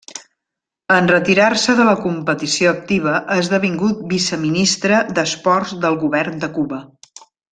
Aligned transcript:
En 0.93 1.09
retirar-se 1.11 1.75
de 1.79 1.83
la 1.89 1.93
competició 2.05 2.71
activa 2.77 3.13
ha 3.19 3.37
esdevingut 3.43 4.01
viceministre 4.15 5.03
d'esports 5.19 5.75
del 5.85 6.01
Govern 6.07 6.45
de 6.47 6.53
Cuba. 6.59 6.81